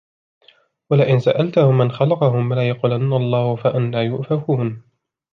ولئن 0.91 1.19
سألتهم 1.19 1.77
من 1.77 1.91
خلقهم 1.91 2.53
ليقولن 2.53 3.13
الله 3.13 3.55
فأنى 3.55 3.97
يؤفكون 3.97 4.83